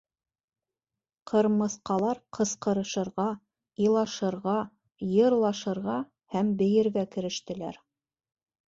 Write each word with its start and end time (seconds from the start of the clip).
Ҡырмыҫҡалар 1.31 2.21
ҡысҡырышырға, 2.37 3.27
илашырға, 3.89 4.57
йырлашырға 5.13 6.03
һәм 6.37 6.55
бейергә 6.65 7.07
керештеләр. 7.17 7.81